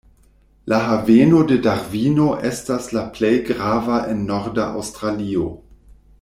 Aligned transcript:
La 0.71 0.77
haveno 0.85 1.41
de 1.51 1.57
Darvino 1.67 2.25
estas 2.51 2.89
la 2.99 3.05
plej 3.19 3.33
grava 3.51 4.01
en 4.15 4.25
norda 4.33 4.67
Aŭstralio. 4.81 5.47